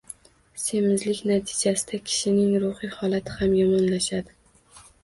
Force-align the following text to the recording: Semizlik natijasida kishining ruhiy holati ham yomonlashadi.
Semizlik 0.61 1.19
natijasida 1.31 2.01
kishining 2.09 2.59
ruhiy 2.65 2.95
holati 2.99 3.39
ham 3.39 3.57
yomonlashadi. 3.63 4.39